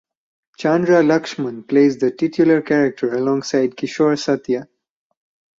Chandra 0.57 1.03
Lakshman 1.03 1.61
plays 1.67 1.99
the 1.99 2.09
titular 2.09 2.59
character 2.63 3.13
alongside 3.13 3.75
Kishor 3.77 4.17
Satya. 4.17 4.67